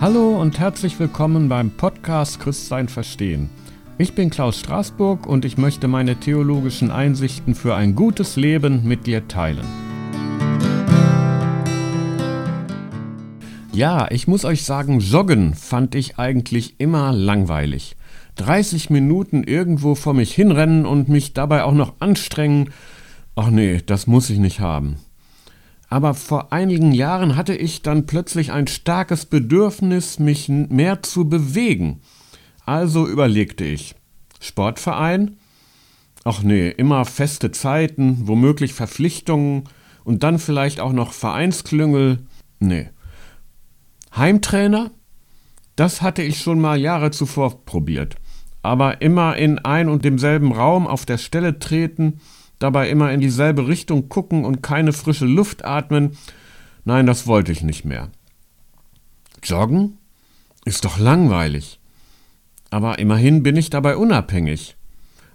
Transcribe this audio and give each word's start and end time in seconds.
Hallo 0.00 0.40
und 0.40 0.60
herzlich 0.60 1.00
willkommen 1.00 1.48
beim 1.48 1.72
Podcast 1.72 2.38
Christsein 2.38 2.86
verstehen. 2.86 3.50
Ich 3.98 4.14
bin 4.14 4.30
Klaus 4.30 4.60
Straßburg 4.60 5.26
und 5.26 5.44
ich 5.44 5.58
möchte 5.58 5.88
meine 5.88 6.14
theologischen 6.14 6.92
Einsichten 6.92 7.56
für 7.56 7.74
ein 7.74 7.96
gutes 7.96 8.36
Leben 8.36 8.86
mit 8.86 9.08
dir 9.08 9.26
teilen. 9.26 9.66
Ja, 13.72 14.08
ich 14.12 14.28
muss 14.28 14.44
euch 14.44 14.62
sagen, 14.62 15.00
Joggen 15.00 15.54
fand 15.54 15.96
ich 15.96 16.16
eigentlich 16.16 16.78
immer 16.78 17.12
langweilig. 17.12 17.96
30 18.36 18.90
Minuten 18.90 19.42
irgendwo 19.42 19.96
vor 19.96 20.14
mich 20.14 20.32
hinrennen 20.32 20.86
und 20.86 21.08
mich 21.08 21.34
dabei 21.34 21.64
auch 21.64 21.74
noch 21.74 21.94
anstrengen, 21.98 22.70
ach 23.34 23.50
nee, 23.50 23.82
das 23.84 24.06
muss 24.06 24.30
ich 24.30 24.38
nicht 24.38 24.60
haben. 24.60 24.98
Aber 25.88 26.14
vor 26.14 26.52
einigen 26.52 26.92
Jahren 26.92 27.36
hatte 27.36 27.54
ich 27.54 27.82
dann 27.82 28.06
plötzlich 28.06 28.52
ein 28.52 28.66
starkes 28.66 29.24
Bedürfnis, 29.24 30.18
mich 30.18 30.48
mehr 30.48 31.02
zu 31.02 31.28
bewegen. 31.28 32.00
Also 32.66 33.06
überlegte 33.06 33.64
ich. 33.64 33.94
Sportverein? 34.40 35.38
Ach 36.24 36.42
nee, 36.42 36.68
immer 36.68 37.04
feste 37.06 37.52
Zeiten, 37.52 38.28
womöglich 38.28 38.74
Verpflichtungen 38.74 39.64
und 40.04 40.22
dann 40.22 40.38
vielleicht 40.38 40.80
auch 40.80 40.92
noch 40.92 41.12
Vereinsklüngel. 41.12 42.18
Nee. 42.58 42.90
Heimtrainer? 44.14 44.90
Das 45.76 46.02
hatte 46.02 46.22
ich 46.22 46.40
schon 46.40 46.60
mal 46.60 46.78
Jahre 46.78 47.10
zuvor 47.12 47.64
probiert. 47.64 48.16
Aber 48.62 49.00
immer 49.00 49.36
in 49.36 49.58
ein 49.60 49.88
und 49.88 50.04
demselben 50.04 50.52
Raum 50.52 50.86
auf 50.86 51.06
der 51.06 51.18
Stelle 51.18 51.58
treten, 51.58 52.20
dabei 52.58 52.90
immer 52.90 53.12
in 53.12 53.20
dieselbe 53.20 53.68
Richtung 53.68 54.08
gucken 54.08 54.44
und 54.44 54.62
keine 54.62 54.92
frische 54.92 55.26
Luft 55.26 55.64
atmen, 55.64 56.16
nein, 56.84 57.06
das 57.06 57.26
wollte 57.26 57.52
ich 57.52 57.62
nicht 57.62 57.84
mehr. 57.84 58.10
Joggen? 59.42 59.98
Ist 60.64 60.84
doch 60.84 60.98
langweilig. 60.98 61.80
Aber 62.70 62.98
immerhin 62.98 63.42
bin 63.42 63.56
ich 63.56 63.70
dabei 63.70 63.96
unabhängig. 63.96 64.76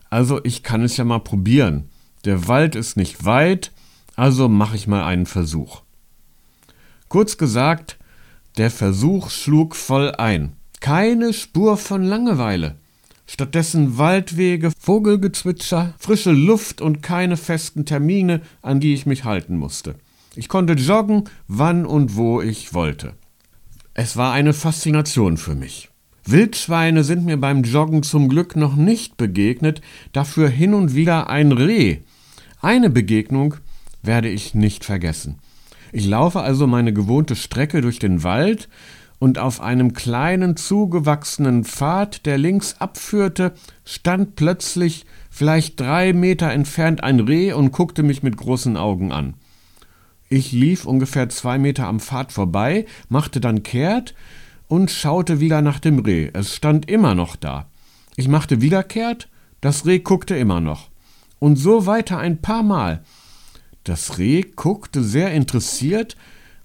Also 0.09 0.39
ich 0.43 0.61
kann 0.61 0.83
es 0.83 0.97
ja 0.97 1.05
mal 1.05 1.19
probieren. 1.19 1.89
Der 2.25 2.47
Wald 2.47 2.75
ist 2.75 2.97
nicht 2.97 3.25
weit, 3.25 3.71
also 4.15 4.47
mache 4.47 4.75
ich 4.75 4.87
mal 4.87 5.03
einen 5.03 5.25
Versuch. 5.25 5.81
Kurz 7.09 7.37
gesagt, 7.37 7.97
der 8.57 8.69
Versuch 8.69 9.29
schlug 9.29 9.75
voll 9.75 10.11
ein. 10.11 10.55
Keine 10.79 11.33
Spur 11.33 11.77
von 11.77 12.03
Langeweile. 12.03 12.75
Stattdessen 13.25 13.97
Waldwege, 13.97 14.71
Vogelgezwitscher, 14.77 15.93
frische 15.97 16.31
Luft 16.31 16.81
und 16.81 17.01
keine 17.01 17.37
festen 17.37 17.85
Termine, 17.85 18.41
an 18.61 18.79
die 18.79 18.93
ich 18.93 19.05
mich 19.05 19.23
halten 19.23 19.57
musste. 19.57 19.95
Ich 20.35 20.49
konnte 20.49 20.73
joggen, 20.73 21.25
wann 21.47 21.85
und 21.85 22.15
wo 22.15 22.41
ich 22.41 22.73
wollte. 22.73 23.13
Es 23.93 24.17
war 24.17 24.33
eine 24.33 24.53
Faszination 24.53 25.37
für 25.37 25.55
mich. 25.55 25.89
Wildschweine 26.25 27.03
sind 27.03 27.25
mir 27.25 27.37
beim 27.37 27.63
Joggen 27.63 28.01
zum 28.01 28.29
Glück 28.29 28.55
noch 28.55 28.75
nicht 28.75 29.17
begegnet, 29.17 29.81
dafür 30.13 30.49
hin 30.49 30.73
und 30.73 30.95
wieder 30.95 31.29
ein 31.29 31.51
Reh. 31.51 31.99
Eine 32.61 32.89
Begegnung 32.89 33.55
werde 34.01 34.29
ich 34.29 34.53
nicht 34.55 34.85
vergessen. 34.85 35.39
Ich 35.91 36.07
laufe 36.07 36.39
also 36.39 36.65
meine 36.65 36.93
gewohnte 36.93 37.35
Strecke 37.35 37.81
durch 37.81 37.99
den 37.99 38.23
Wald, 38.23 38.67
und 39.23 39.39
auf 39.39 39.61
einem 39.61 39.93
kleinen 39.93 40.57
zugewachsenen 40.57 41.63
Pfad, 41.63 42.25
der 42.25 42.37
links 42.37 42.75
abführte, 42.79 43.53
stand 43.85 44.35
plötzlich 44.35 45.05
vielleicht 45.29 45.79
drei 45.79 46.11
Meter 46.11 46.51
entfernt 46.51 47.05
ein 47.05 47.21
Reh 47.21 47.53
und 47.53 47.71
guckte 47.71 48.03
mich 48.03 48.21
mit 48.21 48.35
großen 48.35 48.75
Augen 48.75 49.13
an. 49.13 49.35
Ich 50.27 50.51
lief 50.51 50.83
ungefähr 50.83 51.29
zwei 51.29 51.57
Meter 51.57 51.87
am 51.87 52.01
Pfad 52.01 52.33
vorbei, 52.33 52.85
machte 53.07 53.39
dann 53.39 53.63
kehrt 53.63 54.13
und 54.67 54.91
schaute 54.91 55.39
wieder 55.39 55.61
nach 55.61 55.79
dem 55.79 55.99
Reh. 55.99 56.29
Es 56.33 56.53
stand 56.53 56.89
immer 56.91 57.15
noch 57.15 57.37
da. 57.37 57.67
Ich 58.17 58.27
machte 58.27 58.59
wieder 58.59 58.83
kehrt, 58.83 59.29
das 59.61 59.85
Reh 59.85 59.99
guckte 59.99 60.35
immer 60.35 60.59
noch. 60.59 60.89
Und 61.39 61.55
so 61.55 61.85
weiter 61.85 62.17
ein 62.17 62.41
paar 62.41 62.63
Mal. 62.63 63.01
Das 63.85 64.17
Reh 64.17 64.41
guckte 64.41 65.01
sehr 65.01 65.31
interessiert, 65.31 66.17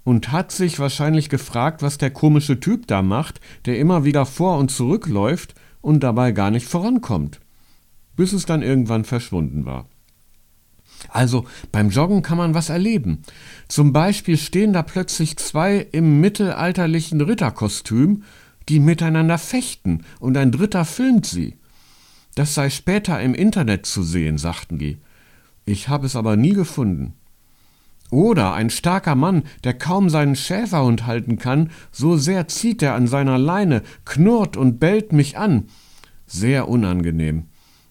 und 0.08 0.32
hat 0.32 0.52
sich 0.52 0.78
wahrscheinlich 0.78 1.28
gefragt, 1.28 1.82
was 1.82 1.98
der 1.98 2.08
komische 2.08 2.58
Typ 2.60 2.86
da 2.86 3.02
macht, 3.02 3.42
der 3.66 3.78
immer 3.78 4.04
wieder 4.04 4.24
vor 4.24 4.56
und 4.56 4.70
zurückläuft 4.70 5.54
und 5.82 6.00
dabei 6.02 6.32
gar 6.32 6.50
nicht 6.50 6.66
vorankommt, 6.66 7.40
bis 8.16 8.32
es 8.32 8.46
dann 8.46 8.62
irgendwann 8.62 9.04
verschwunden 9.04 9.66
war. 9.66 9.86
Also 11.10 11.44
beim 11.72 11.90
Joggen 11.90 12.22
kann 12.22 12.38
man 12.38 12.54
was 12.54 12.70
erleben. 12.70 13.22
Zum 13.68 13.92
Beispiel 13.92 14.38
stehen 14.38 14.72
da 14.72 14.80
plötzlich 14.80 15.36
zwei 15.36 15.86
im 15.92 16.22
mittelalterlichen 16.22 17.20
Ritterkostüm, 17.20 18.22
die 18.70 18.80
miteinander 18.80 19.36
fechten, 19.36 20.06
und 20.20 20.38
ein 20.38 20.52
dritter 20.52 20.86
filmt 20.86 21.26
sie. 21.26 21.58
Das 22.34 22.54
sei 22.54 22.70
später 22.70 23.20
im 23.20 23.34
Internet 23.34 23.84
zu 23.84 24.02
sehen, 24.02 24.38
sagten 24.38 24.78
die. 24.78 24.96
Ich 25.66 25.90
habe 25.90 26.06
es 26.06 26.16
aber 26.16 26.36
nie 26.36 26.54
gefunden. 26.54 27.12
Oder 28.10 28.54
ein 28.54 28.70
starker 28.70 29.14
Mann, 29.14 29.42
der 29.64 29.74
kaum 29.74 30.08
seinen 30.08 30.34
Schäferhund 30.34 31.06
halten 31.06 31.38
kann, 31.38 31.70
so 31.92 32.16
sehr 32.16 32.48
zieht 32.48 32.82
er 32.82 32.94
an 32.94 33.06
seiner 33.06 33.38
Leine, 33.38 33.82
knurrt 34.04 34.56
und 34.56 34.78
bellt 34.78 35.12
mich 35.12 35.36
an. 35.36 35.68
Sehr 36.26 36.68
unangenehm. 36.68 37.44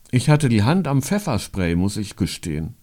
Ich 0.09 0.29
hatte 0.29 0.49
die 0.49 0.63
Hand 0.63 0.87
am 0.87 1.01
Pfefferspray, 1.01 1.75
muss 1.75 1.97
ich 1.97 2.15
gestehen. 2.15 2.75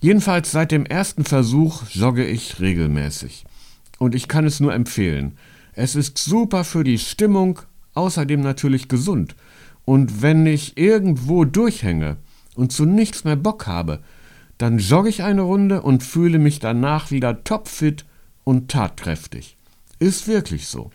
Jedenfalls 0.00 0.50
seit 0.50 0.72
dem 0.72 0.84
ersten 0.84 1.24
Versuch 1.24 1.84
jogge 1.90 2.26
ich 2.26 2.60
regelmäßig. 2.60 3.44
Und 3.98 4.14
ich 4.14 4.28
kann 4.28 4.44
es 4.44 4.60
nur 4.60 4.74
empfehlen. 4.74 5.38
Es 5.72 5.94
ist 5.94 6.18
super 6.18 6.64
für 6.64 6.84
die 6.84 6.98
Stimmung, 6.98 7.60
außerdem 7.94 8.40
natürlich 8.40 8.88
gesund. 8.88 9.36
Und 9.86 10.20
wenn 10.20 10.44
ich 10.44 10.76
irgendwo 10.76 11.44
durchhänge 11.44 12.18
und 12.54 12.72
zu 12.72 12.84
nichts 12.84 13.24
mehr 13.24 13.36
Bock 13.36 13.66
habe, 13.66 14.00
dann 14.58 14.78
jogge 14.78 15.08
ich 15.08 15.22
eine 15.22 15.42
Runde 15.42 15.82
und 15.82 16.02
fühle 16.02 16.38
mich 16.38 16.58
danach 16.58 17.10
wieder 17.10 17.44
topfit 17.44 18.04
und 18.44 18.70
tatkräftig. 18.70 19.56
Ist 19.98 20.28
wirklich 20.28 20.66
so. 20.66 20.90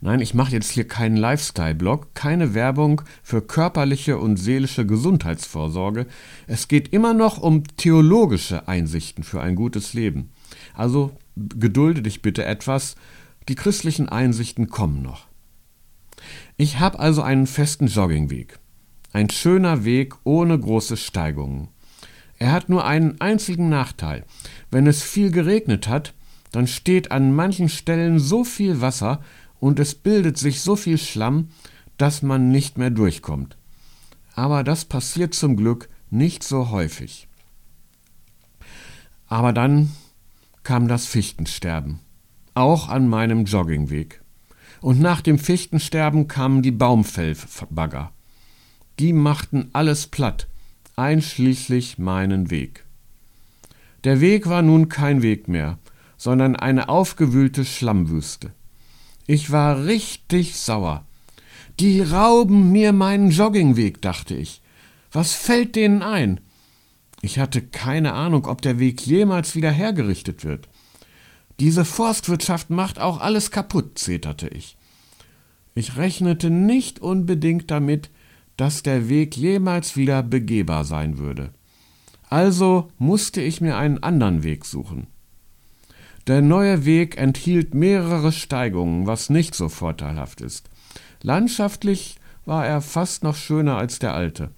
Nein, 0.00 0.20
ich 0.20 0.34
mache 0.34 0.52
jetzt 0.52 0.70
hier 0.70 0.86
keinen 0.86 1.16
Lifestyle-Blog, 1.16 2.14
keine 2.14 2.54
Werbung 2.54 3.02
für 3.22 3.40
körperliche 3.40 4.18
und 4.18 4.36
seelische 4.36 4.86
Gesundheitsvorsorge. 4.86 6.06
Es 6.46 6.68
geht 6.68 6.92
immer 6.92 7.14
noch 7.14 7.38
um 7.38 7.64
theologische 7.76 8.68
Einsichten 8.68 9.24
für 9.24 9.40
ein 9.40 9.54
gutes 9.54 9.94
Leben. 9.94 10.30
Also 10.74 11.16
gedulde 11.34 12.02
dich 12.02 12.22
bitte 12.22 12.44
etwas, 12.44 12.96
die 13.48 13.54
christlichen 13.54 14.08
Einsichten 14.08 14.68
kommen 14.68 15.02
noch. 15.02 15.26
Ich 16.56 16.78
habe 16.78 16.98
also 16.98 17.22
einen 17.22 17.46
festen 17.46 17.86
Joggingweg. 17.86 18.58
Ein 19.12 19.30
schöner 19.30 19.84
Weg 19.84 20.14
ohne 20.24 20.58
große 20.58 20.96
Steigungen. 20.96 21.68
Er 22.38 22.52
hat 22.52 22.68
nur 22.68 22.84
einen 22.84 23.20
einzigen 23.20 23.68
Nachteil. 23.68 24.24
Wenn 24.70 24.86
es 24.86 25.02
viel 25.02 25.30
geregnet 25.30 25.88
hat, 25.88 26.14
dann 26.52 26.66
steht 26.66 27.10
an 27.10 27.34
manchen 27.34 27.68
Stellen 27.68 28.18
so 28.18 28.44
viel 28.44 28.80
Wasser 28.80 29.22
und 29.58 29.80
es 29.80 29.94
bildet 29.94 30.38
sich 30.38 30.60
so 30.60 30.76
viel 30.76 30.98
Schlamm, 30.98 31.48
dass 31.96 32.22
man 32.22 32.50
nicht 32.50 32.78
mehr 32.78 32.90
durchkommt. 32.90 33.56
Aber 34.34 34.64
das 34.64 34.84
passiert 34.84 35.34
zum 35.34 35.56
Glück 35.56 35.88
nicht 36.10 36.42
so 36.42 36.70
häufig. 36.70 37.26
Aber 39.26 39.52
dann 39.52 39.90
kam 40.62 40.88
das 40.88 41.06
Fichtensterben, 41.06 42.00
auch 42.54 42.88
an 42.88 43.08
meinem 43.08 43.44
Joggingweg. 43.44 44.22
Und 44.80 45.00
nach 45.00 45.20
dem 45.20 45.38
Fichtensterben 45.38 46.28
kamen 46.28 46.62
die 46.62 46.70
Baumfellbagger. 46.70 48.12
Die 48.98 49.12
machten 49.12 49.70
alles 49.72 50.06
platt, 50.06 50.48
einschließlich 50.96 51.98
meinen 51.98 52.50
Weg. 52.50 52.84
Der 54.04 54.20
Weg 54.20 54.48
war 54.48 54.62
nun 54.62 54.88
kein 54.88 55.22
Weg 55.22 55.46
mehr, 55.46 55.78
sondern 56.16 56.56
eine 56.56 56.88
aufgewühlte 56.88 57.64
Schlammwüste. 57.64 58.52
Ich 59.26 59.50
war 59.50 59.84
richtig 59.84 60.56
sauer. 60.56 61.04
Die 61.80 62.00
rauben 62.00 62.72
mir 62.72 62.92
meinen 62.92 63.30
Joggingweg, 63.30 64.00
dachte 64.00 64.34
ich. 64.34 64.62
Was 65.12 65.34
fällt 65.34 65.76
denen 65.76 66.02
ein? 66.02 66.40
Ich 67.20 67.38
hatte 67.38 67.60
keine 67.60 68.14
Ahnung, 68.14 68.46
ob 68.46 68.62
der 68.62 68.78
Weg 68.78 69.06
jemals 69.06 69.54
wieder 69.54 69.70
hergerichtet 69.70 70.44
wird. 70.44 70.68
Diese 71.60 71.84
Forstwirtschaft 71.84 72.70
macht 72.70 72.98
auch 72.98 73.20
alles 73.20 73.50
kaputt, 73.50 73.98
zeterte 73.98 74.48
ich. 74.48 74.76
Ich 75.74 75.96
rechnete 75.96 76.48
nicht 76.48 77.00
unbedingt 77.00 77.70
damit, 77.70 78.10
dass 78.56 78.82
der 78.82 79.08
Weg 79.08 79.36
jemals 79.36 79.96
wieder 79.96 80.22
begehbar 80.22 80.84
sein 80.84 81.18
würde. 81.18 81.50
Also 82.28 82.88
musste 82.98 83.40
ich 83.40 83.60
mir 83.60 83.76
einen 83.76 84.02
anderen 84.02 84.42
Weg 84.42 84.64
suchen. 84.64 85.06
Der 86.26 86.42
neue 86.42 86.84
Weg 86.84 87.18
enthielt 87.18 87.74
mehrere 87.74 88.32
Steigungen, 88.32 89.06
was 89.06 89.30
nicht 89.30 89.54
so 89.54 89.68
vorteilhaft 89.68 90.40
ist. 90.40 90.68
Landschaftlich 91.22 92.16
war 92.44 92.66
er 92.66 92.80
fast 92.80 93.22
noch 93.22 93.36
schöner 93.36 93.76
als 93.76 93.98
der 93.98 94.14
alte. 94.14 94.50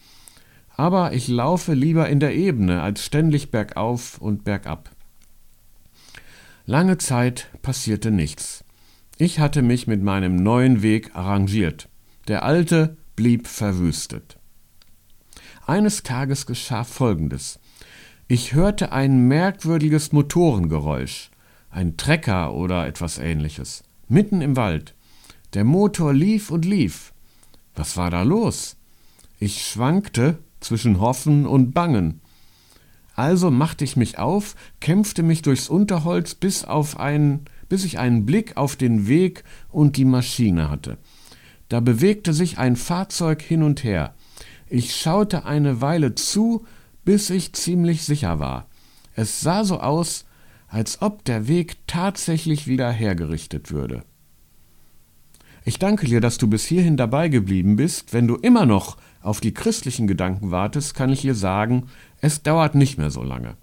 Aber 0.77 1.13
ich 1.13 1.29
laufe 1.29 1.75
lieber 1.75 2.09
in 2.09 2.21
der 2.21 2.35
Ebene 2.35 2.83
als 2.83 3.05
ständig 3.05 3.51
bergauf 3.51 4.19
und 4.19 4.45
bergab. 4.45 4.91
Lange 6.65 6.99
Zeit 6.99 7.49
passierte 7.63 8.11
nichts. 8.11 8.65
Ich 9.19 9.41
hatte 9.41 9.63
mich 9.63 9.87
mit 9.87 10.03
meinem 10.03 10.37
neuen 10.37 10.83
Weg 10.83 11.17
arrangiert. 11.17 11.89
Der 12.29 12.45
alte 12.45 12.97
blieb 13.19 13.49
verwüstet. 13.49 14.39
Eines 15.67 16.05
Tages 16.05 16.47
geschah 16.47 16.85
Folgendes. 16.85 17.59
Ich 18.29 18.55
hörte 18.55 18.93
ein 18.93 19.27
merkwürdiges 19.27 20.13
Motorengeräusch, 20.13 21.33
ein 21.69 21.97
Trecker 21.97 22.55
oder 22.55 22.87
etwas 22.87 23.19
ähnliches, 23.19 23.83
mitten 24.07 24.41
im 24.41 24.55
Wald. 24.55 24.95
Der 25.55 25.65
Motor 25.65 26.15
lief 26.15 26.53
und 26.53 26.65
lief. 26.65 27.13
Was 27.75 27.97
war 27.97 28.13
da 28.13 28.23
los? 28.23 28.77
Ich 29.41 29.67
schwankte 29.67 30.39
zwischen 30.61 31.01
Hoffen 31.01 31.45
und 31.45 31.73
Bangen. 31.73 32.21
Also 33.17 33.51
machte 33.51 33.83
ich 33.83 33.97
mich 33.97 34.21
auf, 34.21 34.55
kämpfte 34.79 35.25
mich 35.25 35.43
durchs 35.43 35.69
Unterholz, 35.69 36.37
bis, 36.37 36.65
auf 36.65 37.01
einen, 37.01 37.47
bis 37.69 37.85
ich 37.85 37.99
einen 37.99 38.27
Blick 38.27 38.57
auf 38.57 38.77
den 38.77 39.09
Weg 39.09 39.43
und 39.71 39.97
die 39.97 40.05
Maschine 40.05 40.71
hatte. 40.71 40.99
Da 41.69 41.81
bewegte 41.81 42.33
sich 42.33 42.59
ein 42.59 42.77
Fahrzeug 42.77 43.43
hin 43.43 43.63
und 43.63 43.85
her. 43.85 44.15
Ich 44.69 44.97
schaute 44.97 45.45
eine 45.45 45.81
Weile 45.81 46.15
zu, 46.15 46.67
bis 47.05 47.31
ich 47.31 47.53
ziemlich 47.53 48.05
sicher 48.05 48.39
war. 48.39 48.67
Es 49.15 49.41
sah 49.41 49.65
so 49.65 49.81
aus, 49.81 50.25
als 50.69 51.01
ob 51.03 51.25
der 51.25 51.49
Weg 51.49 51.77
tatsächlich 51.87 52.67
wieder 52.67 52.91
hergerichtet 52.91 53.71
würde. 53.71 54.05
Ich 55.65 55.79
danke 55.79 56.07
dir, 56.07 56.21
dass 56.21 56.39
du 56.39 56.47
bis 56.47 56.65
hierhin 56.65 56.97
dabei 56.97 57.29
geblieben 57.29 57.77
bist. 57.77 58.13
Wenn 58.13 58.27
du 58.27 58.37
immer 58.37 58.65
noch 58.65 58.97
auf 59.21 59.41
die 59.41 59.53
christlichen 59.53 60.07
Gedanken 60.07 60.51
wartest, 60.51 60.95
kann 60.95 61.11
ich 61.11 61.23
dir 61.23 61.35
sagen, 61.35 61.89
es 62.21 62.43
dauert 62.43 62.75
nicht 62.75 62.97
mehr 62.97 63.11
so 63.11 63.23
lange. 63.23 63.57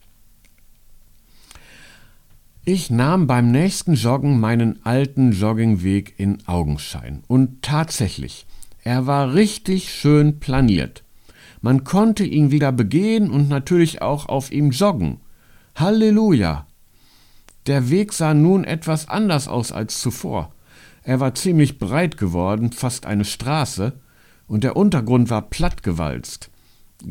Ich 2.67 2.89
nahm 2.89 3.27
beim 3.27 3.51
nächsten 3.51 3.93
Joggen 3.93 4.39
meinen 4.39 4.83
alten 4.83 5.33
Joggingweg 5.33 6.15
in 6.17 6.39
Augenschein. 6.47 7.23
Und 7.27 7.61
tatsächlich, 7.61 8.47
er 8.83 9.05
war 9.05 9.35
richtig 9.35 9.93
schön 9.93 10.39
planiert. 10.39 11.03
Man 11.61 11.83
konnte 11.83 12.25
ihn 12.25 12.49
wieder 12.49 12.71
begehen 12.71 13.29
und 13.29 13.49
natürlich 13.49 14.01
auch 14.01 14.27
auf 14.29 14.51
ihm 14.51 14.71
joggen. 14.71 15.19
Halleluja! 15.75 16.65
Der 17.67 17.91
Weg 17.91 18.13
sah 18.13 18.33
nun 18.33 18.63
etwas 18.63 19.09
anders 19.09 19.47
aus 19.47 19.71
als 19.71 20.01
zuvor. 20.01 20.51
Er 21.03 21.19
war 21.19 21.35
ziemlich 21.35 21.77
breit 21.77 22.17
geworden, 22.17 22.71
fast 22.71 23.05
eine 23.05 23.25
Straße, 23.25 23.93
und 24.47 24.63
der 24.63 24.75
Untergrund 24.75 25.29
war 25.29 25.43
plattgewalzt 25.43 26.49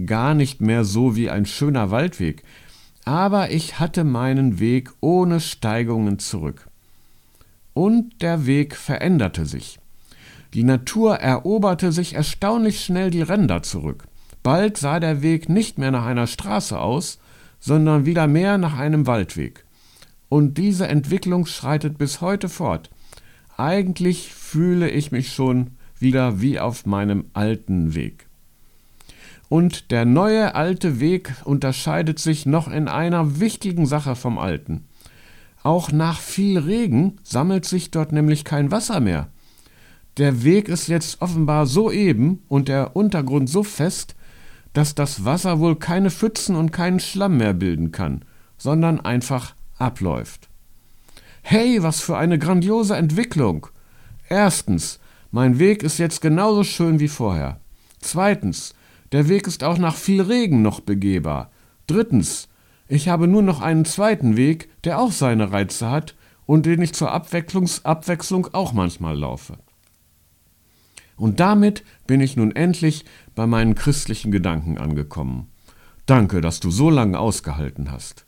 gar 0.07 0.35
nicht 0.35 0.61
mehr 0.61 0.85
so 0.85 1.17
wie 1.17 1.31
ein 1.31 1.47
schöner 1.47 1.91
Waldweg, 1.91 2.43
aber 3.05 3.51
ich 3.51 3.79
hatte 3.79 4.05
meinen 4.05 4.59
Weg 4.59 4.91
ohne 5.01 5.41
Steigungen 5.41 6.19
zurück. 6.19 6.69
Und 7.75 8.23
der 8.23 8.47
Weg 8.47 8.77
veränderte 8.77 9.47
sich. 9.47 9.79
Die 10.55 10.63
Natur 10.63 11.17
eroberte 11.17 11.91
sich 11.91 12.15
erstaunlich 12.15 12.85
schnell 12.85 13.11
die 13.11 13.23
Ränder 13.23 13.63
zurück. 13.63 14.05
Bald 14.43 14.77
sah 14.77 15.01
der 15.01 15.23
Weg 15.23 15.49
nicht 15.49 15.79
mehr 15.79 15.91
nach 15.91 16.05
einer 16.05 16.27
Straße 16.27 16.79
aus, 16.79 17.19
sondern 17.61 18.07
wieder 18.07 18.27
mehr 18.27 18.59
nach 18.59 18.79
einem 18.79 19.07
Waldweg. 19.07 19.65
Und 20.29 20.59
diese 20.59 20.87
Entwicklung 20.87 21.47
schreitet 21.47 21.99
bis 21.99 22.21
heute 22.21 22.49
fort. 22.49 22.91
Eigentlich 23.57 24.33
fühle 24.33 24.91
ich 24.91 25.13
mich 25.13 25.33
schon 25.33 25.73
wieder 25.99 26.41
wie 26.41 26.61
auf 26.61 26.87
meinem 26.87 27.25
alten 27.33 27.95
Weg. 27.95 28.27
Und 29.55 29.93
der 29.93 30.05
neue 30.05 30.57
alte 30.57 30.99
Weg 30.99 31.33
unterscheidet 31.45 32.19
sich 32.19 32.45
noch 32.45 32.67
in 32.67 32.89
einer 32.89 33.39
wichtigen 33.39 33.87
Sache 33.87 34.17
vom 34.17 34.37
alten. 34.37 34.89
Auch 35.63 35.93
nach 35.93 36.19
viel 36.19 36.59
Regen 36.59 37.19
sammelt 37.23 37.65
sich 37.65 37.93
dort 37.93 38.11
nämlich 38.11 38.45
kein 38.45 38.73
Wasser 38.73 38.99
mehr. 38.99 39.29
Der 40.17 40.43
Weg 40.43 40.69
ist 40.69 40.89
jetzt 40.89 41.23
offenbar 41.23 41.67
so 41.67 41.93
eben 41.93 42.43
und 42.49 42.67
der 42.67 42.97
Untergrund 42.97 43.49
so 43.49 43.63
fest, 43.63 44.17
dass 44.73 44.97
das 44.97 45.25
Wasser 45.25 45.61
wohl 45.61 45.77
keine 45.77 46.11
Pfützen 46.11 46.57
und 46.57 46.73
keinen 46.73 46.99
Schlamm 46.99 47.37
mehr 47.37 47.55
bilden 47.55 47.93
kann, 47.93 48.25
sondern 48.59 48.99
einfach 49.03 49.55
abläuft. 49.79 50.49
Hey, 51.43 51.81
was 51.81 52.01
für 52.01 52.17
eine 52.17 52.41
grandiose 52.41 52.97
Entwicklung! 52.97 53.69
Erstens, 54.29 54.99
mein 55.31 55.61
Weg 55.61 55.85
ist 55.85 55.99
jetzt 55.99 56.21
genauso 56.23 56.65
schön 56.65 56.99
wie 56.99 57.07
vorher. 57.07 57.61
Zweitens, 58.01 58.75
der 59.15 59.29
Weg 59.29 59.47
ist 59.47 59.63
auch 59.63 59.79
nach 59.79 59.95
viel 59.95 60.23
Regen 60.23 60.61
noch 60.61 60.81
begehbar. 60.81 61.53
Drittens, 61.87 62.49
ich 62.89 63.09
habe 63.09 63.29
nur 63.29 63.43
noch 63.43 63.61
einen 63.61 63.85
zweiten 63.85 64.37
Weg, 64.37 64.69
der 64.83 64.99
auch 64.99 65.13
seine 65.13 65.53
Reize 65.53 65.89
hat 65.89 66.17
und 66.47 66.67
den 66.67 66.83
ich 66.83 66.95
zur 66.95 67.13
Abwechslung 67.13 68.49
auch 68.53 68.73
manchmal 68.73 69.17
laufe. 69.17 69.57
Und 71.17 71.39
damit 71.39 71.85
bin 72.09 72.21
ich 72.21 72.37
nun 72.37 72.57
endlich 72.57 73.05
bei 73.37 73.47
meinen 73.47 73.77
christlichen 73.77 74.33
Gedanken 74.33 74.79
angekommen. 74.79 75.47
Danke, 76.07 76.41
dass 76.41 76.59
du 76.59 76.73
so 76.73 76.91
lange 76.91 77.17
ausgehalten 77.17 77.93
hast. 77.93 78.27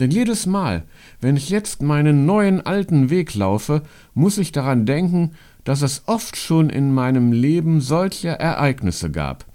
Denn 0.00 0.10
jedes 0.10 0.46
Mal, 0.46 0.82
wenn 1.20 1.36
ich 1.36 1.50
jetzt 1.50 1.82
meinen 1.82 2.26
neuen 2.26 2.66
alten 2.66 3.10
Weg 3.10 3.32
laufe, 3.36 3.82
muss 4.12 4.38
ich 4.38 4.50
daran 4.50 4.86
denken, 4.86 5.36
dass 5.62 5.82
es 5.82 6.02
oft 6.06 6.36
schon 6.36 6.68
in 6.68 6.92
meinem 6.92 7.30
Leben 7.30 7.80
solche 7.80 8.30
Ereignisse 8.30 9.12
gab, 9.12 9.46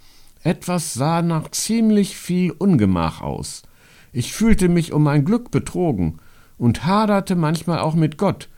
etwas 0.44 0.94
sah 0.94 1.22
nach 1.22 1.52
ziemlich 1.52 2.16
viel 2.16 2.52
Ungemach 2.52 3.22
aus. 3.22 3.64
Ich 4.12 4.34
fühlte 4.34 4.70
mich 4.70 4.94
um 4.94 5.04
mein 5.04 5.26
Glück 5.26 5.52
betrogen 5.52 6.20
und 6.58 6.86
haderte 6.86 7.36
manchmal 7.36 7.80
auch 7.80 7.96
mit 7.96 8.18
Gott. 8.18 8.50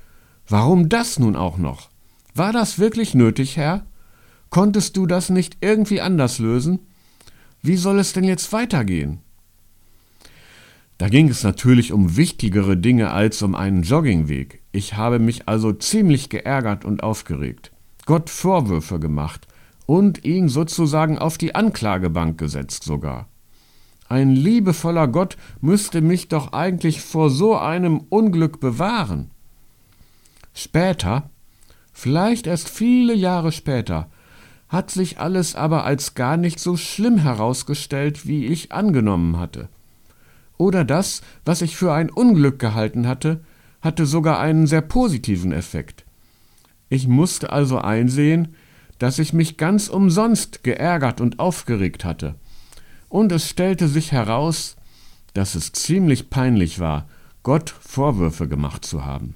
Warum 0.47 0.89
das 0.89 1.19
nun 1.19 1.35
auch 1.35 1.57
noch? 1.57 1.89
War 2.33 2.53
das 2.53 2.79
wirklich 2.79 3.13
nötig, 3.13 3.57
Herr? 3.57 3.85
Konntest 4.49 4.97
du 4.97 5.05
das 5.05 5.29
nicht 5.29 5.57
irgendwie 5.61 6.01
anders 6.01 6.39
lösen? 6.39 6.79
Wie 7.61 7.77
soll 7.77 7.99
es 7.99 8.13
denn 8.13 8.23
jetzt 8.23 8.51
weitergehen? 8.53 9.19
Da 10.97 11.09
ging 11.09 11.29
es 11.29 11.43
natürlich 11.43 11.93
um 11.93 12.15
wichtigere 12.15 12.77
Dinge 12.77 13.11
als 13.11 13.41
um 13.41 13.55
einen 13.55 13.81
Joggingweg. 13.81 14.61
Ich 14.71 14.95
habe 14.95 15.19
mich 15.19 15.47
also 15.47 15.73
ziemlich 15.73 16.29
geärgert 16.29 16.85
und 16.85 17.01
aufgeregt, 17.01 17.71
Gott 18.05 18.29
Vorwürfe 18.29 18.99
gemacht 18.99 19.47
und 19.91 20.23
ihn 20.23 20.47
sozusagen 20.47 21.19
auf 21.19 21.37
die 21.37 21.53
Anklagebank 21.53 22.37
gesetzt 22.37 22.83
sogar. 22.83 23.27
Ein 24.07 24.33
liebevoller 24.33 25.09
Gott 25.09 25.35
müsste 25.59 25.99
mich 25.99 26.29
doch 26.29 26.53
eigentlich 26.53 27.01
vor 27.01 27.29
so 27.29 27.57
einem 27.57 27.97
Unglück 28.07 28.61
bewahren. 28.61 29.31
Später, 30.53 31.29
vielleicht 31.91 32.47
erst 32.47 32.69
viele 32.69 33.13
Jahre 33.13 33.51
später, 33.51 34.09
hat 34.69 34.91
sich 34.91 35.19
alles 35.19 35.55
aber 35.55 35.83
als 35.83 36.13
gar 36.13 36.37
nicht 36.37 36.61
so 36.61 36.77
schlimm 36.77 37.17
herausgestellt, 37.17 38.25
wie 38.25 38.45
ich 38.45 38.71
angenommen 38.71 39.39
hatte. 39.39 39.67
Oder 40.57 40.85
das, 40.85 41.21
was 41.43 41.61
ich 41.61 41.75
für 41.75 41.91
ein 41.91 42.09
Unglück 42.09 42.59
gehalten 42.59 43.09
hatte, 43.09 43.41
hatte 43.81 44.05
sogar 44.05 44.39
einen 44.39 44.67
sehr 44.67 44.83
positiven 44.83 45.51
Effekt. 45.51 46.05
Ich 46.87 47.09
musste 47.09 47.51
also 47.51 47.77
einsehen, 47.77 48.55
dass 49.01 49.17
ich 49.17 49.33
mich 49.33 49.57
ganz 49.57 49.87
umsonst 49.87 50.63
geärgert 50.63 51.21
und 51.21 51.39
aufgeregt 51.39 52.05
hatte. 52.05 52.35
Und 53.09 53.31
es 53.31 53.49
stellte 53.49 53.87
sich 53.87 54.11
heraus, 54.11 54.75
dass 55.33 55.55
es 55.55 55.71
ziemlich 55.71 56.29
peinlich 56.29 56.77
war, 56.77 57.09
Gott 57.41 57.71
Vorwürfe 57.71 58.47
gemacht 58.47 58.85
zu 58.85 59.03
haben. 59.03 59.33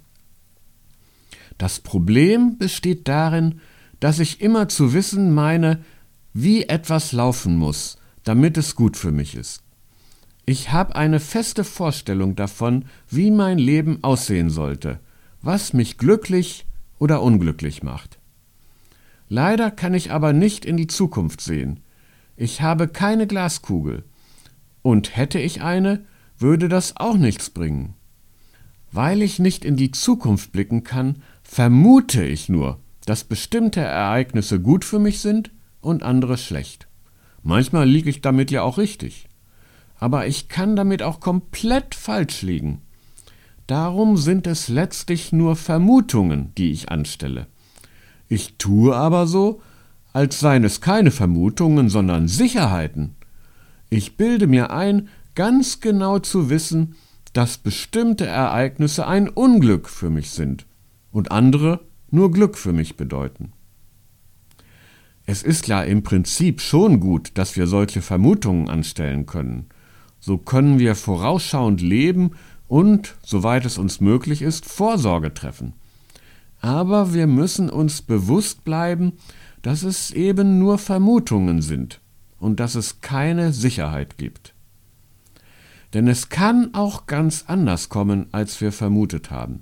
Das 1.58 1.80
Problem 1.80 2.60
besteht 2.60 3.08
darin, 3.08 3.60
dass 4.00 4.20
ich 4.20 4.40
immer 4.40 4.70
zu 4.70 4.94
wissen 4.94 5.34
meine, 5.34 5.84
wie 6.32 6.66
etwas 6.66 7.12
laufen 7.12 7.58
muss, 7.58 7.98
damit 8.24 8.60
es 8.60 8.76
gut 8.76 8.96
für 8.96 9.12
mich 9.12 9.34
ist. 9.34 9.64
Ich 10.46 10.72
habe 10.74 10.96
eine 10.96 11.20
feste 11.20 11.64
Vorstellung 11.64 12.36
davon, 12.36 12.86
wie 13.10 13.32
mein 13.32 13.58
Leben 13.58 14.04
aussehen 14.04 14.52
sollte, 14.52 15.00
was 15.42 15.74
mich 15.74 15.98
glücklich 15.98 16.68
oder 17.00 17.24
unglücklich 17.24 17.82
macht. 17.82 18.20
Leider 19.28 19.72
kann 19.72 19.94
ich 19.94 20.12
aber 20.12 20.34
nicht 20.34 20.66
in 20.66 20.78
die 20.78 20.88
Zukunft 20.88 21.42
sehen. 21.42 21.80
Ich 22.36 22.62
habe 22.62 22.88
keine 22.88 23.28
Glaskugel. 23.28 24.04
Und 24.82 25.16
hätte 25.16 25.40
ich 25.40 25.62
eine, 25.62 26.06
würde 26.38 26.70
das 26.70 26.98
auch 26.98 27.18
nichts 27.18 27.50
bringen. 27.50 27.96
Weil 28.92 29.22
ich 29.22 29.40
nicht 29.40 29.66
in 29.66 29.78
die 29.78 29.92
Zukunft 29.92 30.52
blicken 30.52 30.84
kann, 30.84 31.22
vermute 31.44 32.24
ich 32.24 32.50
nur, 32.50 32.80
dass 33.06 33.24
bestimmte 33.24 33.82
Ereignisse 33.82 34.60
gut 34.60 34.86
für 34.86 35.00
mich 35.00 35.20
sind 35.20 35.52
und 35.82 36.04
andere 36.04 36.38
schlecht. 36.38 36.88
Manchmal 37.42 37.88
liege 37.88 38.10
ich 38.10 38.22
damit 38.22 38.52
ja 38.52 38.64
auch 38.64 38.78
richtig. 38.78 39.28
Aber 39.98 40.28
ich 40.28 40.50
kann 40.50 40.76
damit 40.76 41.04
auch 41.04 41.20
komplett 41.20 41.96
falsch 41.96 42.42
liegen. 42.42 42.82
Darum 43.68 44.18
sind 44.18 44.46
es 44.46 44.68
letztlich 44.68 45.32
nur 45.32 45.56
Vermutungen, 45.56 46.54
die 46.56 46.72
ich 46.72 46.90
anstelle. 46.90 47.48
Ich 48.28 48.58
tue 48.58 48.96
aber 48.96 49.28
so, 49.28 49.62
als 50.14 50.40
seien 50.40 50.64
es 50.64 50.82
keine 50.82 51.12
Vermutungen, 51.12 51.90
sondern 51.90 52.28
Sicherheiten. 52.28 53.16
Ich 53.90 54.18
bilde 54.18 54.48
mir 54.48 54.72
ein, 54.72 55.10
ganz 55.36 55.82
genau 55.82 56.20
zu 56.20 56.50
wissen, 56.50 56.96
dass 57.34 57.58
bestimmte 57.58 58.26
Ereignisse 58.26 59.06
ein 59.08 59.28
Unglück 59.28 59.90
für 59.90 60.10
mich 60.10 60.32
sind 60.32 60.66
und 61.12 61.32
andere 61.32 61.82
nur 62.10 62.32
Glück 62.32 62.58
für 62.58 62.72
mich 62.72 62.96
bedeuten. 62.96 63.52
Es 65.26 65.44
ist 65.44 65.68
ja 65.68 65.82
im 65.82 66.04
Prinzip 66.04 66.62
schon 66.62 67.00
gut, 67.00 67.32
dass 67.34 67.56
wir 67.56 67.68
solche 67.68 68.02
Vermutungen 68.02 68.70
anstellen 68.70 69.26
können. 69.26 69.66
So 70.20 70.38
können 70.38 70.80
wir 70.80 70.96
vorausschauend 70.96 71.82
leben 71.82 72.32
und, 72.68 73.16
soweit 73.24 73.66
es 73.66 73.78
uns 73.78 74.00
möglich 74.02 74.42
ist, 74.42 74.66
Vorsorge 74.66 75.34
treffen. 75.34 75.74
Aber 76.66 77.14
wir 77.14 77.28
müssen 77.28 77.70
uns 77.70 78.02
bewusst 78.02 78.64
bleiben, 78.64 79.14
dass 79.62 79.84
es 79.84 80.10
eben 80.10 80.58
nur 80.58 80.80
Vermutungen 80.80 81.62
sind 81.62 82.02
und 82.40 82.60
dass 82.60 82.74
es 82.74 83.02
keine 83.02 83.54
Sicherheit 83.54 84.18
gibt. 84.18 84.56
Denn 85.94 86.08
es 86.08 86.30
kann 86.30 86.74
auch 86.74 87.06
ganz 87.06 87.44
anders 87.46 87.90
kommen, 87.90 88.26
als 88.32 88.62
wir 88.62 88.72
vermutet 88.72 89.30
haben. 89.30 89.62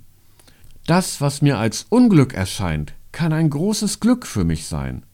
Das, 0.88 1.19
was 1.19 1.41
mir 1.41 1.57
als 1.57 1.88
Unglück 1.89 2.33
erscheint, 2.36 2.93
kann 3.12 3.33
ein 3.33 3.50
großes 3.50 4.00
Glück 4.00 4.25
für 4.25 4.45
mich 4.45 4.67
sein. 4.67 5.05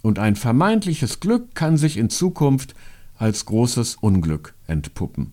Und 0.00 0.18
ein 0.18 0.36
vermeintliches 0.36 1.20
Glück 1.20 1.54
kann 1.54 1.76
sich 1.76 1.98
in 1.98 2.08
Zukunft 2.08 2.74
als 3.18 3.44
großes 3.44 3.96
Unglück 3.96 4.54
entpuppen. 4.66 5.32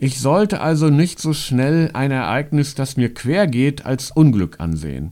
Ich 0.00 0.20
sollte 0.20 0.60
also 0.60 0.90
nicht 0.90 1.18
so 1.18 1.32
schnell 1.32 1.90
ein 1.92 2.12
Ereignis, 2.12 2.76
das 2.76 2.96
mir 2.96 3.12
quer 3.12 3.48
geht, 3.48 3.84
als 3.84 4.12
Unglück 4.12 4.60
ansehen. 4.60 5.10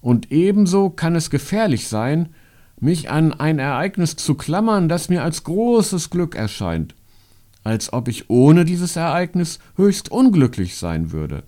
Und 0.00 0.32
ebenso 0.32 0.88
kann 0.88 1.14
es 1.14 1.28
gefährlich 1.28 1.86
sein, 1.86 2.30
mich 2.80 3.10
an 3.10 3.34
ein 3.34 3.58
Ereignis 3.58 4.16
zu 4.16 4.34
klammern, 4.34 4.88
das 4.88 5.10
mir 5.10 5.22
als 5.22 5.44
großes 5.44 6.08
Glück 6.08 6.34
erscheint, 6.34 6.94
als 7.62 7.92
ob 7.92 8.08
ich 8.08 8.30
ohne 8.30 8.64
dieses 8.64 8.96
Ereignis 8.96 9.58
höchst 9.76 10.10
unglücklich 10.10 10.76
sein 10.76 11.12
würde. 11.12 11.42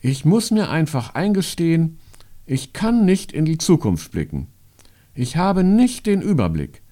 Ich 0.00 0.24
muss 0.24 0.52
mir 0.52 0.70
einfach 0.70 1.14
eingestehen, 1.16 1.98
ich 2.46 2.72
kann 2.72 3.04
nicht 3.04 3.32
in 3.32 3.44
die 3.44 3.58
Zukunft 3.58 4.12
blicken. 4.12 4.46
Ich 5.14 5.36
habe 5.36 5.64
nicht 5.64 6.06
den 6.06 6.22
Überblick. 6.22 6.82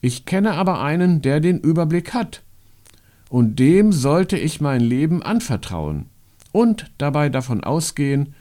Ich 0.00 0.24
kenne 0.24 0.54
aber 0.54 0.82
einen, 0.82 1.22
der 1.22 1.38
den 1.38 1.60
Überblick 1.60 2.12
hat 2.12 2.42
und 3.32 3.58
dem 3.58 3.92
sollte 3.92 4.36
ich 4.36 4.60
mein 4.60 4.82
Leben 4.82 5.22
anvertrauen 5.22 6.04
und 6.52 6.90
dabei 6.98 7.30
davon 7.30 7.64
ausgehen, 7.64 8.34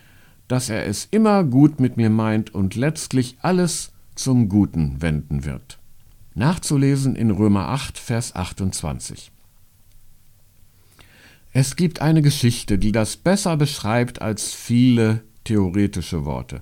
dass 0.50 0.69
er 0.69 0.86
es 0.86 1.07
immer 1.12 1.45
gut 1.45 1.79
mit 1.79 1.95
mir 1.95 2.10
meint 2.10 2.53
und 2.53 2.75
letztlich 2.75 3.38
alles 3.39 3.93
zum 4.15 4.50
Guten 4.50 5.01
wenden 5.01 5.45
wird. 5.45 5.79
Nachzulesen 6.36 7.15
in 7.15 7.31
Römer 7.31 7.69
8, 7.69 7.98
Vers 7.98 8.36
28. 8.36 9.31
Es 11.53 11.77
gibt 11.77 12.01
eine 12.01 12.21
Geschichte, 12.21 12.77
die 12.77 12.91
das 12.91 13.15
besser 13.15 13.55
beschreibt 13.55 14.21
als 14.21 14.53
viele 14.53 15.21
theoretische 15.45 16.25
Worte. 16.25 16.60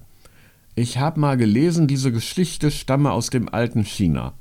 Ich 0.75 0.99
habe 0.99 1.19
mal 1.19 1.35
gelesen, 1.35 1.87
diese 1.87 2.11
Geschichte 2.11 2.69
stamme 2.69 3.11
aus 3.11 3.31
dem 3.31 3.49
alten 3.49 3.83
China. 3.83 4.33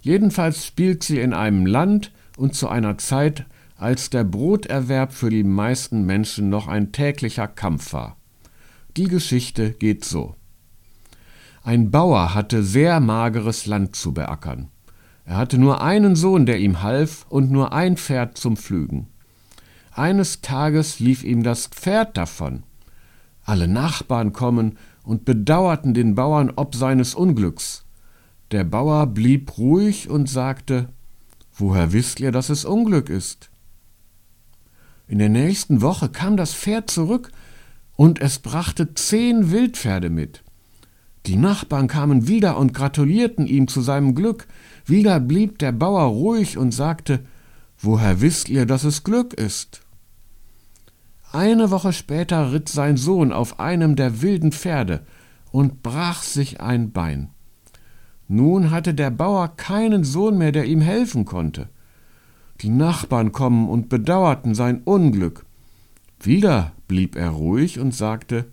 Jedenfalls 0.00 0.64
spielt 0.64 1.02
sie 1.02 1.20
in 1.20 1.34
einem 1.34 1.66
Land, 1.66 2.12
und 2.36 2.54
zu 2.54 2.68
einer 2.68 2.98
Zeit, 2.98 3.46
als 3.76 4.10
der 4.10 4.24
Broterwerb 4.24 5.12
für 5.12 5.30
die 5.30 5.44
meisten 5.44 6.06
Menschen 6.06 6.48
noch 6.48 6.68
ein 6.68 6.92
täglicher 6.92 7.48
Kampf 7.48 7.92
war. 7.92 8.16
Die 8.96 9.08
Geschichte 9.08 9.72
geht 9.72 10.04
so. 10.04 10.34
Ein 11.62 11.90
Bauer 11.90 12.34
hatte 12.34 12.62
sehr 12.62 13.00
mageres 13.00 13.66
Land 13.66 13.96
zu 13.96 14.14
beackern. 14.14 14.68
Er 15.24 15.36
hatte 15.36 15.58
nur 15.58 15.82
einen 15.82 16.14
Sohn, 16.14 16.46
der 16.46 16.60
ihm 16.60 16.82
half, 16.82 17.26
und 17.28 17.50
nur 17.50 17.72
ein 17.72 17.96
Pferd 17.96 18.38
zum 18.38 18.56
Pflügen. 18.56 19.08
Eines 19.92 20.40
Tages 20.40 21.00
lief 21.00 21.24
ihm 21.24 21.42
das 21.42 21.66
Pferd 21.66 22.16
davon. 22.16 22.62
Alle 23.42 23.66
Nachbarn 23.66 24.32
kommen 24.32 24.78
und 25.02 25.24
bedauerten 25.24 25.94
den 25.94 26.14
Bauern 26.14 26.52
ob 26.54 26.74
seines 26.74 27.14
Unglücks. 27.14 27.84
Der 28.52 28.64
Bauer 28.64 29.06
blieb 29.06 29.58
ruhig 29.58 30.08
und 30.08 30.28
sagte 30.28 30.88
Woher 31.56 31.92
wisst 31.92 32.20
ihr, 32.20 32.32
dass 32.32 32.50
es 32.50 32.64
Unglück 32.64 33.08
ist? 33.08 33.50
In 35.08 35.18
der 35.18 35.30
nächsten 35.30 35.80
Woche 35.80 36.08
kam 36.08 36.36
das 36.36 36.52
Pferd 36.52 36.90
zurück 36.90 37.32
und 37.94 38.20
es 38.20 38.38
brachte 38.38 38.92
zehn 38.94 39.50
Wildpferde 39.50 40.10
mit. 40.10 40.42
Die 41.24 41.36
Nachbarn 41.36 41.88
kamen 41.88 42.28
wieder 42.28 42.58
und 42.58 42.74
gratulierten 42.74 43.46
ihm 43.46 43.68
zu 43.68 43.80
seinem 43.80 44.14
Glück. 44.14 44.46
Wieder 44.84 45.18
blieb 45.18 45.58
der 45.58 45.72
Bauer 45.72 46.04
ruhig 46.04 46.58
und 46.58 46.72
sagte, 46.72 47.24
Woher 47.78 48.20
wisst 48.20 48.48
ihr, 48.48 48.66
dass 48.66 48.84
es 48.84 49.02
Glück 49.02 49.34
ist? 49.34 49.82
Eine 51.32 51.70
Woche 51.70 51.92
später 51.92 52.52
ritt 52.52 52.68
sein 52.68 52.96
Sohn 52.96 53.32
auf 53.32 53.60
einem 53.60 53.96
der 53.96 54.22
wilden 54.22 54.52
Pferde 54.52 55.04
und 55.50 55.82
brach 55.82 56.22
sich 56.22 56.60
ein 56.60 56.92
Bein. 56.92 57.30
Nun 58.28 58.70
hatte 58.70 58.94
der 58.94 59.10
Bauer 59.10 59.56
keinen 59.56 60.04
Sohn 60.04 60.38
mehr, 60.38 60.52
der 60.52 60.64
ihm 60.64 60.80
helfen 60.80 61.24
konnte. 61.24 61.68
Die 62.60 62.70
Nachbarn 62.70 63.32
kommen 63.32 63.68
und 63.68 63.88
bedauerten 63.88 64.54
sein 64.54 64.82
Unglück. 64.82 65.44
Wieder 66.20 66.72
blieb 66.88 67.16
er 67.16 67.30
ruhig 67.30 67.78
und 67.78 67.94
sagte 67.94 68.46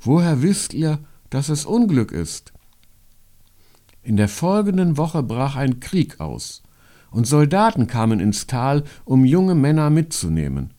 Woher 0.00 0.42
wisst 0.42 0.74
ihr, 0.74 0.98
dass 1.30 1.48
es 1.48 1.64
Unglück 1.64 2.12
ist? 2.12 2.52
In 4.02 4.16
der 4.16 4.28
folgenden 4.28 4.96
Woche 4.96 5.22
brach 5.22 5.56
ein 5.56 5.80
Krieg 5.80 6.20
aus, 6.20 6.62
und 7.10 7.26
Soldaten 7.26 7.86
kamen 7.86 8.20
ins 8.20 8.46
Tal, 8.46 8.84
um 9.04 9.24
junge 9.24 9.54
Männer 9.54 9.88
mitzunehmen, 9.88 10.74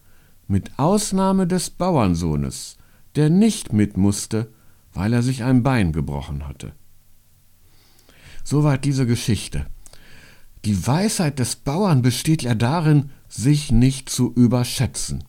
mit 0.47 0.77
Ausnahme 0.77 1.47
des 1.47 1.71
Bauernsohnes, 1.71 2.77
der 3.15 3.29
nicht 3.29 3.73
mit 3.73 3.97
musste, 3.97 4.51
weil 4.93 5.13
er 5.13 5.23
sich 5.23 5.43
ein 5.43 5.63
Bein 5.63 5.91
gebrochen 5.91 6.47
hatte. 6.47 6.73
Soweit 8.45 8.85
diese 8.85 9.07
Geschichte. 9.07 9.65
Die 10.65 10.85
Weisheit 10.85 11.39
des 11.39 11.55
Bauern 11.55 12.03
besteht 12.03 12.43
ja 12.43 12.53
darin, 12.53 13.09
sich 13.27 13.71
nicht 13.71 14.07
zu 14.09 14.31
überschätzen. 14.33 15.23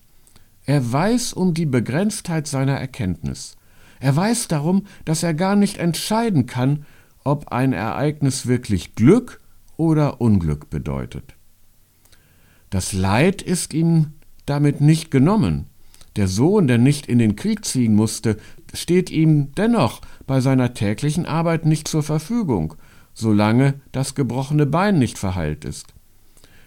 Er 0.67 0.93
weiß 0.93 1.33
um 1.33 1.55
die 1.55 1.65
Begrenztheit 1.65 2.47
seiner 2.47 2.75
Erkenntnis. 2.75 3.57
Er 4.01 4.15
weiß 4.15 4.49
darum, 4.49 4.87
dass 5.07 5.23
er 5.23 5.33
gar 5.33 5.57
nicht 5.57 5.79
entscheiden 5.79 6.45
kann, 6.45 6.85
ob 7.25 7.49
ein 7.49 7.73
Ereignis 7.73 8.47
wirklich 8.47 8.95
Glück 8.95 9.41
oder 9.79 10.21
Unglück 10.21 10.69
bedeutet. 10.69 11.35
Das 12.69 12.93
Leid 12.93 13.41
ist 13.41 13.73
ihm 13.73 14.13
damit 14.45 14.83
nicht 14.83 15.11
genommen. 15.11 15.67
Der 16.17 16.29
Sohn, 16.29 16.67
der 16.67 16.79
nicht 16.79 17.07
in 17.07 17.19
den 17.19 17.35
Krieg 17.35 17.65
ziehen 17.65 17.95
musste, 17.95 18.37
steht 18.75 19.11
ihm 19.11 19.53
dennoch 19.55 20.03
bei 20.27 20.41
seiner 20.41 20.75
täglichen 20.75 21.25
Arbeit 21.25 21.65
nicht 21.65 21.89
zur 21.89 22.03
Verfügung 22.03 22.75
solange 23.17 23.81
das 23.93 24.15
gebrochene 24.15 24.67
Bein 24.67 24.99
nicht 24.99 25.19
verheilt 25.19 25.65
ist. 25.65 25.95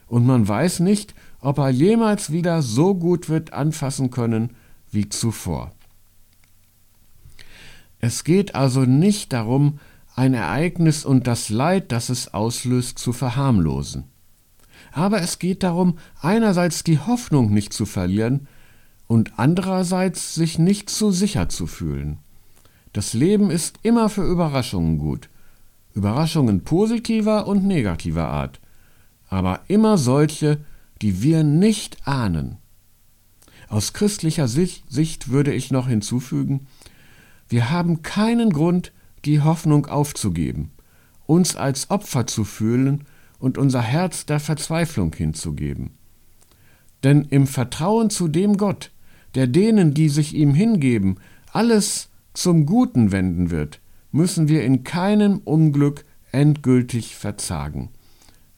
Und 0.08 0.26
man 0.26 0.48
weiß 0.48 0.80
nicht, 0.80 1.14
ob 1.40 1.60
er 1.60 1.70
jemals 1.70 2.32
wieder 2.32 2.64
so 2.64 2.96
gut 2.96 3.30
wird 3.30 3.54
anfassen 3.54 4.10
können 4.10 4.56
wie 4.92 5.08
zuvor. 5.08 5.72
Es 8.00 8.24
geht 8.24 8.56
also 8.56 8.82
nicht 8.82 9.32
darum, 9.32 9.80
ein 10.16 10.34
Ereignis 10.34 11.06
und 11.06 11.28
das 11.28 11.50
Leid, 11.50 11.92
das 11.92 12.10
es 12.10 12.34
auslöst, 12.34 12.98
zu 12.98 13.14
verharmlosen. 13.14 14.06
Aber 14.92 15.22
es 15.22 15.38
geht 15.38 15.62
darum, 15.62 16.00
einerseits 16.20 16.84
die 16.84 16.98
Hoffnung 16.98 17.54
nicht 17.54 17.74
zu 17.74 17.86
verlieren 17.86 18.48
und 19.08 19.34
andererseits 19.38 20.34
sich 20.34 20.58
nicht 20.58 20.90
zu 20.90 21.12
sicher 21.12 21.48
zu 21.48 21.68
fühlen. 21.68 22.18
Das 22.92 23.14
Leben 23.14 23.52
ist 23.52 23.80
immer 23.84 24.10
für 24.10 24.24
Überraschungen 24.24 24.98
gut, 24.98 25.30
Überraschungen 25.94 26.64
positiver 26.64 27.48
und 27.48 27.66
negativer 27.66 28.28
Art, 28.28 28.60
aber 29.28 29.62
immer 29.68 29.98
solche, 29.98 30.60
die 31.02 31.22
wir 31.22 31.44
nicht 31.44 32.08
ahnen. 32.08 32.58
Aus 33.68 33.94
christlicher 33.94 34.48
Sicht 34.48 35.30
würde 35.30 35.54
ich 35.54 35.72
noch 35.72 35.88
hinzufügen, 35.88 36.68
wir 37.48 37.72
haben 37.72 38.04
keinen 38.04 38.52
Grund, 38.52 38.92
die 39.26 39.42
Hoffnung 39.42 39.88
aufzugeben, 39.88 40.72
uns 41.26 41.56
als 41.56 41.90
Opfer 41.90 42.28
zu 42.28 42.44
fühlen 42.44 43.06
und 43.40 43.58
unser 43.58 43.82
Herz 43.82 44.26
der 44.26 44.40
Verzweiflung 44.40 45.14
hinzugeben. 45.14 45.92
Denn 47.04 47.24
im 47.26 47.48
Vertrauen 47.48 48.10
zu 48.10 48.28
dem 48.28 48.58
Gott, 48.58 48.92
der 49.36 49.48
denen, 49.48 49.94
die 49.94 50.10
sich 50.10 50.34
ihm 50.36 50.54
hingeben, 50.54 51.18
alles 51.52 52.10
zum 52.34 52.66
Guten 52.66 53.12
wenden 53.12 53.52
wird, 53.52 53.80
müssen 54.12 54.48
wir 54.48 54.64
in 54.64 54.84
keinem 54.84 55.40
Unglück 55.40 56.06
endgültig 56.32 57.16
verzagen, 57.16 57.90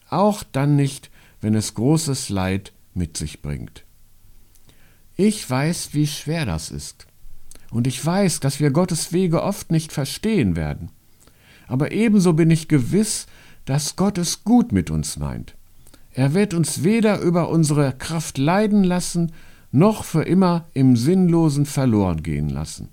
auch 0.08 0.42
dann 0.42 0.76
nicht, 0.76 1.10
wenn 1.40 1.54
es 1.54 1.74
großes 1.74 2.28
Leid 2.28 2.72
mit 2.94 3.16
sich 3.16 3.42
bringt. 3.42 3.84
Ich 5.16 5.48
weiß, 5.48 5.94
wie 5.94 6.06
schwer 6.06 6.46
das 6.46 6.70
ist, 6.70 7.06
und 7.70 7.86
ich 7.86 8.04
weiß, 8.04 8.40
dass 8.40 8.60
wir 8.60 8.70
Gottes 8.70 9.12
Wege 9.12 9.42
oft 9.42 9.70
nicht 9.70 9.92
verstehen 9.92 10.56
werden, 10.56 10.90
aber 11.66 11.92
ebenso 11.92 12.34
bin 12.34 12.50
ich 12.50 12.68
gewiss, 12.68 13.26
dass 13.64 13.96
Gott 13.96 14.18
es 14.18 14.44
gut 14.44 14.72
mit 14.72 14.90
uns 14.90 15.16
meint. 15.16 15.54
Er 16.12 16.34
wird 16.34 16.52
uns 16.52 16.84
weder 16.84 17.20
über 17.20 17.48
unsere 17.48 17.92
Kraft 17.92 18.36
leiden 18.36 18.84
lassen, 18.84 19.32
noch 19.70 20.04
für 20.04 20.22
immer 20.22 20.66
im 20.74 20.96
Sinnlosen 20.96 21.64
verloren 21.64 22.22
gehen 22.22 22.50
lassen. 22.50 22.88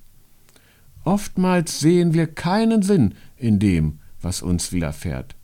Oftmals 1.10 1.80
sehen 1.80 2.14
wir 2.14 2.28
keinen 2.28 2.84
Sinn 2.84 3.16
in 3.36 3.58
dem, 3.58 3.98
was 4.22 4.44
uns 4.44 4.72
widerfährt. 4.72 5.36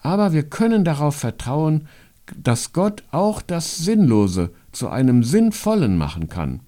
Aber 0.00 0.32
wir 0.32 0.42
können 0.42 0.84
darauf 0.84 1.14
vertrauen, 1.14 1.86
dass 2.36 2.72
Gott 2.72 3.04
auch 3.12 3.40
das 3.40 3.78
Sinnlose 3.78 4.50
zu 4.72 4.88
einem 4.88 5.22
Sinnvollen 5.22 5.96
machen 5.96 6.28
kann 6.28 6.58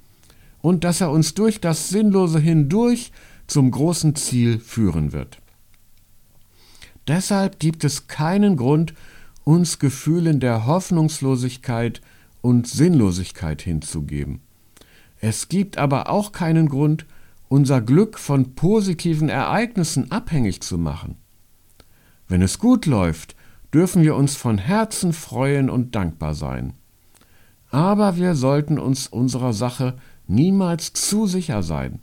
und 0.61 0.85
dass 0.85 1.01
er 1.01 1.11
uns 1.11 1.35
durch 1.35 1.61
das 1.61 1.89
Sinnlose 1.89 2.39
hindurch 2.39 3.11
zum 3.49 3.73
großen 3.73 4.15
Ziel 4.15 4.61
führen 4.61 5.13
wird. 5.13 5.39
Deshalb 7.09 7.59
gibt 7.59 7.83
es 7.83 8.07
keinen 8.07 8.57
Grund, 8.57 8.95
uns 9.43 9.81
Gefühlen 9.81 10.39
der 10.39 10.65
Hoffnungslosigkeit 10.65 12.01
und 12.41 12.69
Sinnlosigkeit 12.69 13.63
hinzugeben. 13.63 14.43
Es 15.21 15.49
gibt 15.49 15.77
aber 15.77 16.09
auch 16.09 16.31
keinen 16.31 16.69
Grund, 16.69 17.05
unser 17.53 17.83
Glück 17.83 18.19
von 18.19 18.55
positiven 18.55 19.29
Ereignissen 19.29 20.11
abhängig 20.11 20.63
zu 20.63 20.79
machen. 20.79 21.17
Wenn 22.27 22.41
es 22.41 22.59
gut 22.59 22.87
läuft, 22.87 23.37
dürfen 23.75 24.03
wir 24.03 24.17
uns 24.17 24.37
von 24.37 24.57
Herzen 24.57 25.13
freuen 25.13 25.69
und 25.69 25.95
dankbar 25.95 26.35
sein. 26.35 26.73
Aber 27.69 28.17
wir 28.17 28.37
sollten 28.37 28.79
uns 28.79 29.07
unserer 29.07 29.53
Sache 29.53 29.99
niemals 30.27 30.95
zu 30.95 31.27
sicher 31.27 31.63
sein. 31.63 32.01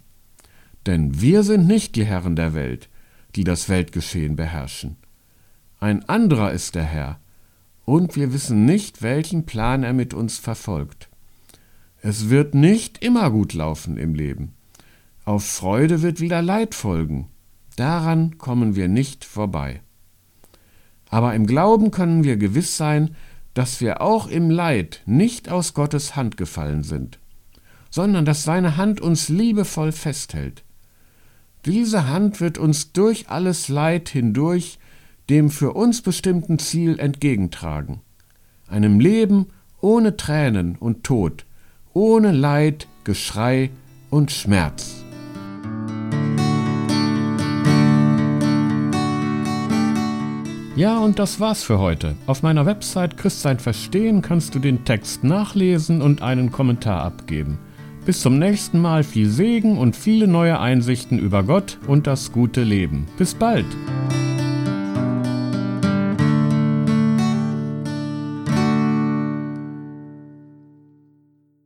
Denn 0.86 1.20
wir 1.20 1.41
sind 1.41 1.65
nicht 1.65 1.96
die 1.96 2.06
Herren 2.06 2.36
der 2.36 2.53
Welt, 2.53 2.88
die 3.36 3.44
das 3.44 3.70
Weltgeschehen 3.70 4.36
beherrschen. 4.36 4.98
Ein 5.79 6.08
anderer 6.08 6.51
ist 6.51 6.75
der 6.75 6.84
Herr, 6.84 7.20
und 7.86 8.15
wir 8.15 8.34
wissen 8.34 8.65
nicht, 8.65 9.01
welchen 9.01 9.48
Plan 9.48 9.82
er 9.82 9.94
mit 9.94 10.13
uns 10.13 10.38
verfolgt. 10.38 11.10
Es 12.03 12.29
wird 12.29 12.53
nicht 12.53 13.03
immer 13.03 13.32
gut 13.32 13.53
laufen 13.53 13.98
im 13.98 14.13
Leben. 14.13 14.53
Auf 15.29 15.45
Freude 15.45 16.01
wird 16.01 16.21
wieder 16.21 16.41
Leid 16.41 16.74
folgen. 16.74 17.27
Daran 17.75 18.39
kommen 18.39 18.75
wir 18.75 18.88
nicht 18.88 19.24
vorbei. 19.24 19.81
Aber 21.07 21.36
im 21.36 21.45
Glauben 21.45 21.91
können 21.91 22.24
wir 22.24 22.36
gewiss 22.36 22.77
sein, 22.77 23.15
dass 23.53 23.79
wir 23.79 24.01
auch 24.01 24.27
im 24.27 24.50
Leid 24.50 25.03
nicht 25.05 25.48
aus 25.50 25.75
Gottes 25.75 26.15
Hand 26.15 26.36
gefallen 26.36 26.81
sind, 26.81 27.19
sondern 27.91 28.25
dass 28.25 28.43
seine 28.43 28.75
Hand 28.75 29.01
uns 29.01 29.29
liebevoll 29.29 29.91
festhält. 29.91 30.63
Diese 31.63 32.07
Hand 32.07 32.41
wird 32.41 32.57
uns 32.57 32.91
durch 32.91 33.29
alles 33.29 33.67
Leid 33.67 34.09
hindurch 34.09 34.79
dem 35.29 35.51
für 35.51 35.74
uns 35.74 36.01
bestimmten 36.01 36.57
Ziel 36.57 36.98
entgegentragen, 36.98 38.01
einem 38.67 39.00
Leben 39.00 39.45
ohne 39.79 40.17
Tränen 40.17 40.75
und 40.75 41.03
Tod, 41.03 41.45
ohne 41.93 42.31
Leid, 42.31 42.88
Geschrei 43.03 43.69
und 44.09 44.31
Schmerz. 44.31 44.99
Ja, 50.79 50.98
und 51.00 51.19
das 51.19 51.41
war's 51.41 51.62
für 51.62 51.77
heute. 51.77 52.15
Auf 52.25 52.41
meiner 52.41 52.65
Website 52.65 53.17
Christsein 53.17 53.59
Verstehen 53.59 54.21
kannst 54.21 54.55
du 54.55 54.59
den 54.59 54.86
Text 54.86 55.25
nachlesen 55.25 56.01
und 56.01 56.21
einen 56.21 56.53
Kommentar 56.53 57.03
abgeben. 57.03 57.59
Bis 58.05 58.21
zum 58.21 58.39
nächsten 58.39 58.79
Mal 58.79 59.03
viel 59.03 59.29
Segen 59.29 59.77
und 59.77 59.98
viele 59.98 60.25
neue 60.25 60.57
Einsichten 60.57 61.19
über 61.19 61.43
Gott 61.43 61.77
und 61.86 62.07
das 62.07 62.31
gute 62.31 62.63
Leben. 62.63 63.07
Bis 63.17 63.36
bald! 63.36 63.65